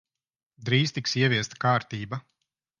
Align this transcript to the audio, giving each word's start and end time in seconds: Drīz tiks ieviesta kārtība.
Drīz 0.69 0.95
tiks 0.95 1.15
ieviesta 1.21 1.61
kārtība. 1.69 2.23